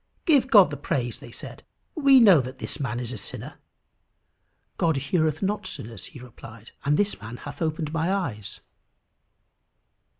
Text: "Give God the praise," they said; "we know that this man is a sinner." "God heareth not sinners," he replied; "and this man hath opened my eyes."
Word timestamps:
"Give 0.25 0.47
God 0.49 0.71
the 0.71 0.77
praise," 0.77 1.19
they 1.19 1.29
said; 1.29 1.61
"we 1.93 2.19
know 2.19 2.41
that 2.41 2.57
this 2.57 2.79
man 2.79 2.99
is 2.99 3.11
a 3.11 3.19
sinner." 3.19 3.59
"God 4.79 4.95
heareth 4.97 5.43
not 5.43 5.67
sinners," 5.67 6.05
he 6.05 6.19
replied; 6.19 6.71
"and 6.83 6.97
this 6.97 7.21
man 7.21 7.37
hath 7.37 7.61
opened 7.61 7.93
my 7.93 8.11
eyes." 8.11 8.61